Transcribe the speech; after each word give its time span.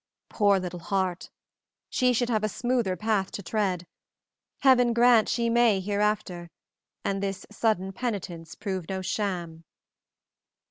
"Poor 0.29 0.57
little 0.59 0.79
heart! 0.79 1.29
She 1.87 2.11
should 2.11 2.29
have 2.31 2.43
a 2.43 2.49
smoother 2.49 2.95
path 2.97 3.29
to 3.33 3.43
tread. 3.43 3.85
Heaven 4.61 4.93
grant 4.93 5.29
she 5.29 5.47
may 5.47 5.79
hereafter; 5.79 6.49
and 7.05 7.21
this 7.21 7.45
sudden 7.51 7.93
penitence 7.93 8.55
prove 8.55 8.89
no 8.89 9.03
sham." 9.03 9.63